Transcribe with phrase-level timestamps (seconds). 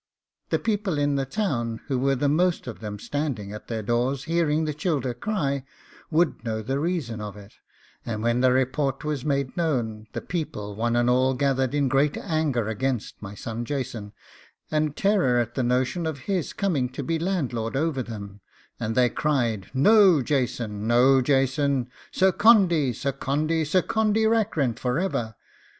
[0.49, 4.23] The people in the town, who were the most of them standing at their doors,
[4.23, 5.63] hearing the childer cry,
[6.09, 7.53] would know the reason of it;
[8.03, 12.17] and when the report was made known, the people one and all gathered in great
[12.17, 14.11] anger against my son Jason,
[14.71, 18.41] and terror at the notion of his coming to be landlord over them,
[18.79, 20.87] and they cried, 'No Jason!
[20.87, 21.91] no Jason!
[22.11, 22.91] Sir Condy!
[22.91, 23.63] Sir Condy!
[23.63, 25.35] Sir Condy Rackrent for ever!